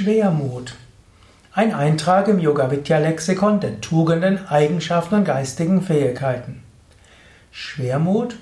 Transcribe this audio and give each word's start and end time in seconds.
Schwermut. 0.00 0.74
Ein 1.52 1.74
Eintrag 1.74 2.28
im 2.28 2.38
Yoga 2.38 2.70
Vidya 2.70 2.98
Lexikon 2.98 3.58
der 3.58 3.80
Tugenden, 3.80 4.46
Eigenschaften 4.46 5.16
und 5.16 5.24
geistigen 5.24 5.82
Fähigkeiten. 5.82 6.62
Schwermut, 7.50 8.36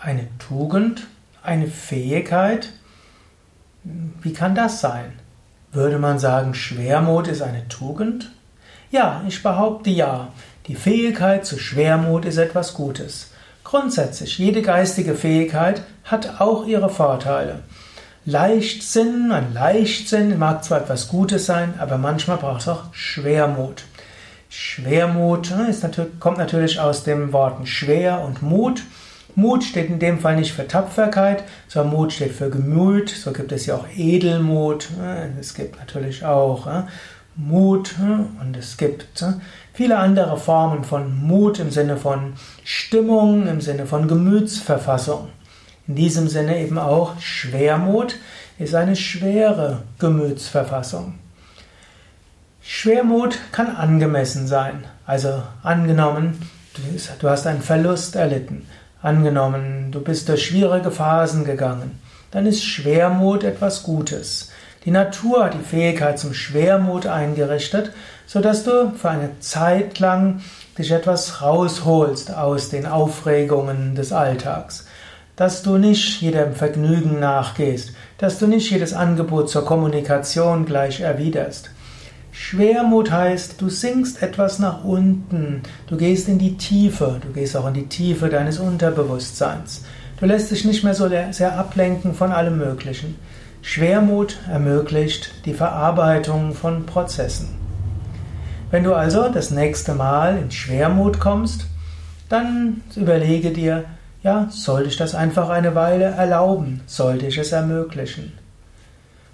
eine 0.00 0.26
Tugend, 0.38 1.06
eine 1.42 1.66
Fähigkeit. 1.66 2.70
Wie 3.84 4.32
kann 4.32 4.54
das 4.54 4.80
sein? 4.80 5.12
Würde 5.70 5.98
man 5.98 6.18
sagen, 6.18 6.54
Schwermut 6.54 7.28
ist 7.28 7.42
eine 7.42 7.68
Tugend? 7.68 8.32
Ja, 8.90 9.22
ich 9.28 9.42
behaupte 9.42 9.90
ja. 9.90 10.28
Die 10.66 10.76
Fähigkeit 10.76 11.44
zu 11.44 11.58
Schwermut 11.58 12.24
ist 12.24 12.38
etwas 12.38 12.72
Gutes. 12.72 13.32
Grundsätzlich, 13.64 14.38
jede 14.38 14.62
geistige 14.62 15.14
Fähigkeit 15.14 15.82
hat 16.04 16.40
auch 16.40 16.66
ihre 16.66 16.88
Vorteile. 16.88 17.60
Leichtsinn, 18.28 19.30
ein 19.30 19.54
Leichtsinn 19.54 20.36
mag 20.36 20.64
zwar 20.64 20.80
etwas 20.80 21.06
Gutes 21.06 21.46
sein, 21.46 21.74
aber 21.78 21.96
manchmal 21.96 22.38
braucht 22.38 22.62
es 22.62 22.68
auch 22.68 22.92
Schwermut. 22.92 23.84
Schwermut 24.48 25.52
ne, 25.52 25.72
natürlich, 25.80 26.18
kommt 26.18 26.38
natürlich 26.38 26.80
aus 26.80 27.04
den 27.04 27.32
Worten 27.32 27.66
schwer 27.66 28.22
und 28.22 28.42
Mut. 28.42 28.82
Mut 29.36 29.62
steht 29.62 29.90
in 29.90 30.00
dem 30.00 30.18
Fall 30.18 30.34
nicht 30.34 30.52
für 30.52 30.66
Tapferkeit, 30.66 31.44
sondern 31.68 31.94
Mut 31.94 32.12
steht 32.12 32.32
für 32.32 32.50
Gemüt. 32.50 33.10
So 33.10 33.32
gibt 33.32 33.52
es 33.52 33.66
ja 33.66 33.76
auch 33.76 33.86
Edelmut. 33.96 34.88
Ne. 34.98 35.32
Es 35.38 35.54
gibt 35.54 35.78
natürlich 35.78 36.24
auch 36.24 36.66
ne, 36.66 36.88
Mut 37.36 37.94
und 38.00 38.56
es 38.56 38.76
gibt 38.76 39.06
viele 39.72 39.98
andere 39.98 40.36
Formen 40.36 40.82
von 40.82 41.16
Mut 41.16 41.60
im 41.60 41.70
Sinne 41.70 41.96
von 41.96 42.32
Stimmung, 42.64 43.46
im 43.46 43.60
Sinne 43.60 43.86
von 43.86 44.08
Gemütsverfassung. 44.08 45.28
In 45.88 45.94
diesem 45.94 46.28
Sinne 46.28 46.58
eben 46.58 46.78
auch 46.78 47.20
Schwermut 47.20 48.16
ist 48.58 48.74
eine 48.74 48.96
schwere 48.96 49.82
Gemütsverfassung. 49.98 51.14
Schwermut 52.60 53.38
kann 53.52 53.76
angemessen 53.76 54.48
sein. 54.48 54.84
Also 55.06 55.42
angenommen, 55.62 56.40
du 57.20 57.28
hast 57.28 57.46
einen 57.46 57.62
Verlust 57.62 58.16
erlitten. 58.16 58.66
Angenommen, 59.00 59.92
du 59.92 60.00
bist 60.00 60.28
durch 60.28 60.46
schwierige 60.46 60.90
Phasen 60.90 61.44
gegangen. 61.44 62.00
Dann 62.32 62.46
ist 62.46 62.64
Schwermut 62.64 63.44
etwas 63.44 63.84
Gutes. 63.84 64.50
Die 64.84 64.90
Natur 64.90 65.44
hat 65.44 65.54
die 65.54 65.64
Fähigkeit 65.64 66.18
zum 66.18 66.34
Schwermut 66.34 67.06
eingerichtet, 67.06 67.92
sodass 68.26 68.64
du 68.64 68.92
für 68.96 69.10
eine 69.10 69.38
Zeit 69.38 70.00
lang 70.00 70.40
dich 70.76 70.90
etwas 70.90 71.42
rausholst 71.42 72.34
aus 72.34 72.70
den 72.70 72.86
Aufregungen 72.86 73.94
des 73.94 74.12
Alltags 74.12 74.86
dass 75.36 75.62
du 75.62 75.76
nicht 75.76 76.22
jedem 76.22 76.54
Vergnügen 76.54 77.20
nachgehst, 77.20 77.92
dass 78.18 78.38
du 78.38 78.46
nicht 78.46 78.70
jedes 78.70 78.94
Angebot 78.94 79.50
zur 79.50 79.64
Kommunikation 79.64 80.64
gleich 80.64 81.00
erwiderst. 81.00 81.70
Schwermut 82.32 83.10
heißt, 83.10 83.60
du 83.60 83.68
sinkst 83.68 84.22
etwas 84.22 84.58
nach 84.58 84.84
unten, 84.84 85.62
du 85.86 85.96
gehst 85.96 86.28
in 86.28 86.38
die 86.38 86.56
Tiefe, 86.56 87.18
du 87.22 87.32
gehst 87.32 87.56
auch 87.56 87.66
in 87.68 87.74
die 87.74 87.86
Tiefe 87.86 88.28
deines 88.28 88.58
Unterbewusstseins. 88.58 89.84
Du 90.18 90.26
lässt 90.26 90.50
dich 90.50 90.64
nicht 90.64 90.84
mehr 90.84 90.94
so 90.94 91.08
sehr 91.30 91.58
ablenken 91.58 92.14
von 92.14 92.32
allem 92.32 92.58
Möglichen. 92.58 93.16
Schwermut 93.60 94.38
ermöglicht 94.50 95.30
die 95.44 95.54
Verarbeitung 95.54 96.54
von 96.54 96.86
Prozessen. 96.86 97.48
Wenn 98.70 98.84
du 98.84 98.94
also 98.94 99.28
das 99.28 99.50
nächste 99.50 99.94
Mal 99.94 100.38
in 100.38 100.50
Schwermut 100.50 101.20
kommst, 101.20 101.66
dann 102.28 102.82
überlege 102.96 103.50
dir, 103.50 103.84
ja, 104.26 104.48
sollte 104.50 104.88
ich 104.88 104.96
das 104.96 105.14
einfach 105.14 105.48
eine 105.50 105.76
Weile 105.76 106.06
erlauben? 106.06 106.80
Sollte 106.86 107.26
ich 107.26 107.38
es 107.38 107.52
ermöglichen? 107.52 108.32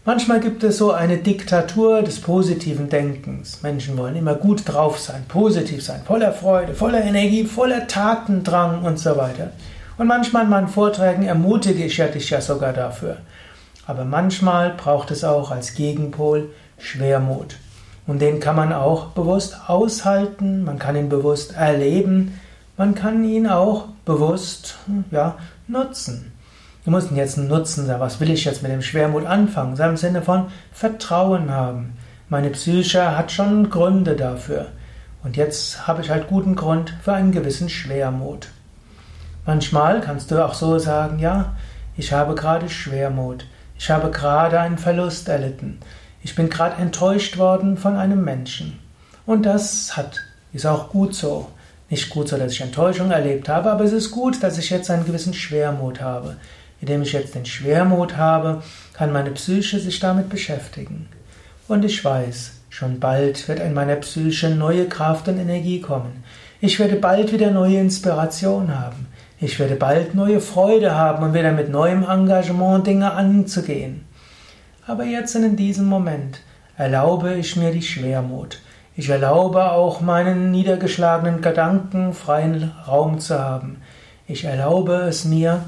Manchmal 0.04 0.40
gibt 0.40 0.62
es 0.64 0.76
so 0.76 0.92
eine 0.92 1.16
Diktatur 1.16 2.02
des 2.02 2.20
positiven 2.20 2.90
Denkens. 2.90 3.62
Menschen 3.62 3.96
wollen 3.96 4.16
immer 4.16 4.34
gut 4.34 4.64
drauf 4.66 4.98
sein, 4.98 5.24
positiv 5.28 5.82
sein, 5.82 6.02
voller 6.04 6.32
Freude, 6.32 6.74
voller 6.74 7.02
Energie, 7.02 7.44
voller 7.44 7.86
Tatendrang 7.86 8.82
und 8.82 8.98
so 8.98 9.16
weiter. 9.16 9.52
Und 9.96 10.08
manchmal 10.08 10.44
in 10.44 10.50
meinen 10.50 10.68
Vorträgen 10.68 11.22
ermutige 11.22 11.84
ich 11.84 11.96
ja 11.96 12.08
dich 12.08 12.28
ja 12.28 12.42
sogar 12.42 12.74
dafür. 12.74 13.16
Aber 13.86 14.04
manchmal 14.04 14.74
braucht 14.74 15.10
es 15.10 15.24
auch 15.24 15.50
als 15.50 15.72
Gegenpol 15.72 16.50
Schwermut. 16.76 17.56
Und 18.06 18.20
den 18.20 18.40
kann 18.40 18.56
man 18.56 18.74
auch 18.74 19.06
bewusst 19.06 19.56
aushalten, 19.68 20.64
man 20.64 20.78
kann 20.78 20.96
ihn 20.96 21.08
bewusst 21.08 21.56
erleben, 21.56 22.38
man 22.76 22.94
kann 22.94 23.22
ihn 23.24 23.46
auch 23.46 23.88
bewusst 24.04 24.76
ja, 25.10 25.36
nutzen. 25.68 26.32
Du 26.84 26.90
musst 26.90 27.10
ihn 27.10 27.16
jetzt 27.16 27.38
nutzen, 27.38 27.88
was 27.98 28.18
will 28.18 28.30
ich 28.30 28.44
jetzt 28.44 28.62
mit 28.62 28.72
dem 28.72 28.82
Schwermut 28.82 29.24
anfangen? 29.24 29.78
Im 29.78 29.96
Sinne 29.96 30.22
von 30.22 30.46
Vertrauen 30.72 31.50
haben. 31.50 31.96
Meine 32.28 32.50
Psyche 32.50 33.16
hat 33.16 33.30
schon 33.30 33.70
Gründe 33.70 34.16
dafür. 34.16 34.68
Und 35.22 35.36
jetzt 35.36 35.86
habe 35.86 36.02
ich 36.02 36.10
halt 36.10 36.26
guten 36.26 36.56
Grund 36.56 36.94
für 37.02 37.12
einen 37.12 37.30
gewissen 37.30 37.68
Schwermut. 37.68 38.48
Manchmal 39.46 40.00
kannst 40.00 40.30
du 40.30 40.44
auch 40.44 40.54
so 40.54 40.78
sagen, 40.78 41.18
ja, 41.18 41.56
ich 41.96 42.12
habe 42.12 42.34
gerade 42.34 42.68
Schwermut. 42.68 43.44
Ich 43.78 43.90
habe 43.90 44.10
gerade 44.10 44.58
einen 44.58 44.78
Verlust 44.78 45.28
erlitten. 45.28 45.78
Ich 46.22 46.34
bin 46.34 46.48
gerade 46.48 46.80
enttäuscht 46.80 47.38
worden 47.38 47.76
von 47.76 47.96
einem 47.96 48.24
Menschen. 48.24 48.78
Und 49.26 49.44
das 49.44 49.96
hat, 49.96 50.20
ist 50.52 50.66
auch 50.66 50.88
gut 50.88 51.14
so. 51.14 51.48
Nicht 51.92 52.08
gut 52.08 52.26
so, 52.26 52.38
dass 52.38 52.52
ich 52.52 52.62
Enttäuschung 52.62 53.10
erlebt 53.10 53.50
habe, 53.50 53.70
aber 53.70 53.84
es 53.84 53.92
ist 53.92 54.12
gut, 54.12 54.42
dass 54.42 54.56
ich 54.56 54.70
jetzt 54.70 54.90
einen 54.90 55.04
gewissen 55.04 55.34
Schwermut 55.34 56.00
habe. 56.00 56.38
Indem 56.80 57.02
ich 57.02 57.12
jetzt 57.12 57.34
den 57.34 57.44
Schwermut 57.44 58.16
habe, 58.16 58.62
kann 58.94 59.12
meine 59.12 59.32
Psyche 59.32 59.78
sich 59.78 60.00
damit 60.00 60.30
beschäftigen. 60.30 61.10
Und 61.68 61.84
ich 61.84 62.02
weiß, 62.02 62.52
schon 62.70 62.98
bald 62.98 63.46
wird 63.46 63.60
in 63.60 63.74
meiner 63.74 63.96
Psyche 63.96 64.48
neue 64.48 64.88
Kraft 64.88 65.28
und 65.28 65.38
Energie 65.38 65.82
kommen. 65.82 66.24
Ich 66.62 66.78
werde 66.78 66.96
bald 66.96 67.30
wieder 67.30 67.50
neue 67.50 67.80
Inspiration 67.80 68.74
haben. 68.74 69.08
Ich 69.38 69.58
werde 69.58 69.76
bald 69.76 70.14
neue 70.14 70.40
Freude 70.40 70.94
haben 70.94 71.22
und 71.22 71.34
wieder 71.34 71.52
mit 71.52 71.68
neuem 71.68 72.04
Engagement 72.08 72.86
Dinge 72.86 73.12
anzugehen. 73.12 74.06
Aber 74.86 75.04
jetzt 75.04 75.34
in 75.34 75.56
diesem 75.56 75.84
Moment 75.84 76.40
erlaube 76.78 77.34
ich 77.34 77.54
mir 77.56 77.70
die 77.70 77.82
Schwermut. 77.82 78.60
Ich 78.94 79.08
erlaube 79.08 79.72
auch 79.72 80.02
meinen 80.02 80.50
niedergeschlagenen 80.50 81.40
Gedanken 81.40 82.12
freien 82.12 82.72
Raum 82.86 83.20
zu 83.20 83.38
haben. 83.38 83.78
Ich 84.28 84.44
erlaube 84.44 84.92
es 85.08 85.24
mir, 85.24 85.64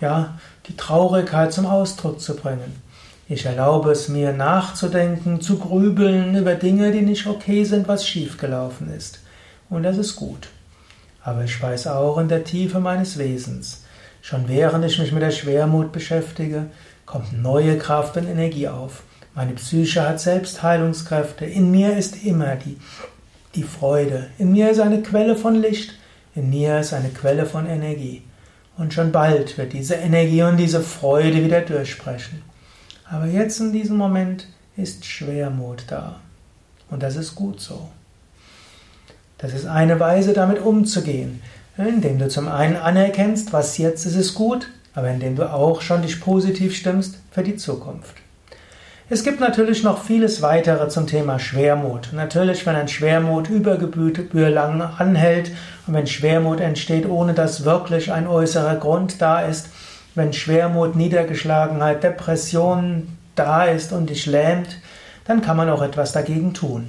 ja, 0.00 0.38
die 0.66 0.76
Traurigkeit 0.76 1.52
zum 1.52 1.66
Ausdruck 1.66 2.20
zu 2.20 2.34
bringen. 2.34 2.82
Ich 3.28 3.46
erlaube 3.46 3.92
es 3.92 4.08
mir 4.08 4.32
nachzudenken, 4.32 5.40
zu 5.40 5.60
grübeln 5.60 6.34
über 6.34 6.56
Dinge, 6.56 6.90
die 6.90 7.02
nicht 7.02 7.28
okay 7.28 7.62
sind, 7.62 7.86
was 7.86 8.04
schiefgelaufen 8.04 8.92
ist. 8.92 9.20
Und 9.68 9.84
das 9.84 9.98
ist 9.98 10.16
gut. 10.16 10.48
Aber 11.22 11.44
ich 11.44 11.62
weiß 11.62 11.86
auch 11.86 12.18
in 12.18 12.28
der 12.28 12.42
Tiefe 12.42 12.80
meines 12.80 13.18
Wesens, 13.18 13.84
schon 14.20 14.48
während 14.48 14.84
ich 14.84 14.98
mich 14.98 15.12
mit 15.12 15.22
der 15.22 15.30
Schwermut 15.30 15.92
beschäftige, 15.92 16.66
kommt 17.06 17.40
neue 17.40 17.78
Kraft 17.78 18.16
und 18.16 18.26
Energie 18.26 18.66
auf. 18.66 19.04
Meine 19.34 19.52
Psyche 19.52 20.08
hat 20.08 20.20
Selbstheilungskräfte. 20.20 21.44
In 21.44 21.70
mir 21.70 21.96
ist 21.96 22.24
immer 22.24 22.56
die, 22.56 22.76
die 23.54 23.62
Freude. 23.62 24.26
In 24.38 24.52
mir 24.52 24.70
ist 24.70 24.80
eine 24.80 25.02
Quelle 25.02 25.36
von 25.36 25.54
Licht. 25.54 25.94
In 26.34 26.50
mir 26.50 26.80
ist 26.80 26.92
eine 26.92 27.10
Quelle 27.10 27.46
von 27.46 27.66
Energie. 27.66 28.22
Und 28.76 28.92
schon 28.92 29.12
bald 29.12 29.56
wird 29.56 29.72
diese 29.72 29.94
Energie 29.94 30.42
und 30.42 30.56
diese 30.56 30.80
Freude 30.80 31.44
wieder 31.44 31.60
durchsprechen. 31.60 32.42
Aber 33.08 33.26
jetzt 33.26 33.60
in 33.60 33.72
diesem 33.72 33.96
Moment 33.96 34.46
ist 34.76 35.04
Schwermut 35.04 35.84
da. 35.88 36.20
Und 36.90 37.02
das 37.02 37.16
ist 37.16 37.34
gut 37.34 37.60
so. 37.60 37.88
Das 39.38 39.54
ist 39.54 39.66
eine 39.66 40.00
Weise, 40.00 40.32
damit 40.32 40.60
umzugehen, 40.60 41.40
indem 41.76 42.18
du 42.18 42.28
zum 42.28 42.48
einen 42.48 42.76
anerkennst, 42.76 43.52
was 43.52 43.78
jetzt 43.78 44.06
ist, 44.06 44.16
ist 44.16 44.34
gut, 44.34 44.68
aber 44.94 45.08
indem 45.08 45.36
du 45.36 45.50
auch 45.50 45.82
schon 45.82 46.02
dich 46.02 46.20
positiv 46.20 46.76
stimmst 46.76 47.18
für 47.30 47.42
die 47.42 47.56
Zukunft. 47.56 48.16
Es 49.12 49.24
gibt 49.24 49.40
natürlich 49.40 49.82
noch 49.82 50.04
vieles 50.04 50.40
weitere 50.40 50.88
zum 50.88 51.08
Thema 51.08 51.40
Schwermut. 51.40 52.10
Natürlich, 52.12 52.64
wenn 52.64 52.76
ein 52.76 52.86
Schwermut 52.86 53.50
über 53.50 53.76
Gebühr 53.76 54.50
lang 54.50 54.80
anhält 54.80 55.50
und 55.88 55.94
wenn 55.94 56.06
Schwermut 56.06 56.60
entsteht, 56.60 57.08
ohne 57.08 57.34
dass 57.34 57.64
wirklich 57.64 58.12
ein 58.12 58.28
äußerer 58.28 58.76
Grund 58.76 59.20
da 59.20 59.40
ist, 59.40 59.70
wenn 60.14 60.32
Schwermut, 60.32 60.94
Niedergeschlagenheit, 60.94 62.04
Depression 62.04 63.08
da 63.34 63.64
ist 63.64 63.92
und 63.92 64.10
dich 64.10 64.26
lähmt, 64.26 64.78
dann 65.24 65.42
kann 65.42 65.56
man 65.56 65.70
auch 65.70 65.82
etwas 65.82 66.12
dagegen 66.12 66.54
tun. 66.54 66.88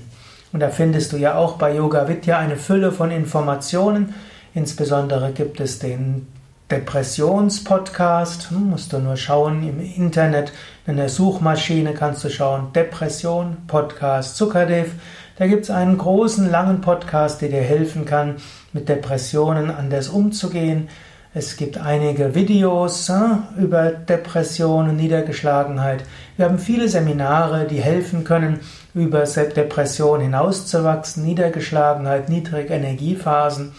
Und 0.54 0.60
da 0.60 0.70
findest 0.70 1.14
du 1.14 1.18
ja 1.18 1.34
auch 1.34 1.54
bei 1.54 1.74
Yoga 1.74 2.08
Vidya 2.08 2.38
eine 2.38 2.56
Fülle 2.56 2.92
von 2.92 3.10
Informationen. 3.10 4.14
Insbesondere 4.54 5.32
gibt 5.32 5.60
es 5.60 5.80
den 5.80 6.28
Depressionspodcast. 6.72 8.50
Hm, 8.50 8.70
musst 8.70 8.94
du 8.94 9.00
nur 9.00 9.18
schauen 9.18 9.68
im 9.68 9.82
Internet, 9.82 10.54
in 10.88 10.96
der 10.96 11.10
Suchmaschine 11.10 11.94
kannst 11.94 12.24
du 12.24 12.30
schauen, 12.30 12.72
Depression, 12.74 13.58
Podcast 13.68 14.38
Zuckerdev. 14.38 14.94
Da 15.38 15.48
gibt 15.48 15.64
es 15.64 15.70
einen 15.70 15.98
großen, 15.98 16.50
langen 16.50 16.80
Podcast, 16.80 17.42
der 17.42 17.50
dir 17.50 17.62
helfen 17.62 18.06
kann, 18.06 18.38
mit 18.72 18.88
Depressionen 18.88 19.70
anders 19.70 20.08
umzugehen. 20.08 20.88
Es 21.34 21.56
gibt 21.56 21.78
einige 21.78 22.36
Videos 22.36 23.08
äh, 23.10 23.14
über 23.58 23.92
Depression 23.92 24.90
und 24.90 24.98
Niedergeschlagenheit. 24.98 26.04
Wir 26.36 26.46
haben 26.46 26.60
viele 26.60 26.90
Seminare, 26.90 27.68
die 27.68 27.82
helfen 27.82 28.24
können, 28.24 28.60
über 28.94 29.24
Depression 29.24 30.20
hinauszuwachsen, 30.20 31.24
Niedergeschlagenheit, 31.24 32.28
niedrige 32.28 32.74
Energiephasen. 32.74 33.72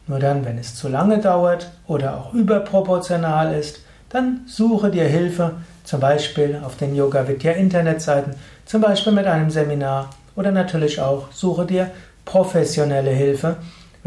Nur 0.06 0.18
dann, 0.18 0.46
wenn 0.46 0.56
es 0.56 0.74
zu 0.74 0.88
lange 0.88 1.18
dauert 1.18 1.70
oder 1.86 2.16
auch 2.16 2.32
überproportional 2.32 3.54
ist, 3.54 3.80
dann 4.08 4.42
suche 4.46 4.90
dir 4.90 5.04
Hilfe, 5.04 5.56
zum 5.84 6.00
Beispiel 6.00 6.58
auf 6.64 6.76
den 6.76 6.96
Yoga 6.96 7.28
Vidya 7.28 7.52
Internetseiten, 7.52 8.34
zum 8.64 8.80
Beispiel 8.80 9.12
mit 9.12 9.26
einem 9.26 9.50
Seminar 9.50 10.08
oder 10.36 10.52
natürlich 10.52 11.02
auch 11.02 11.30
suche 11.32 11.66
dir 11.66 11.90
professionelle 12.24 13.10
Hilfe, 13.10 13.56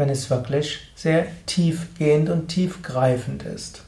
wenn 0.00 0.08
es 0.08 0.30
wirklich 0.30 0.80
sehr 0.94 1.26
tiefgehend 1.46 2.30
und 2.30 2.48
tiefgreifend 2.48 3.42
ist. 3.42 3.84